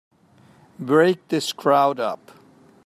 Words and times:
Break 0.79 1.27
this 1.27 1.53
crowd 1.53 1.99
up! 1.99 2.31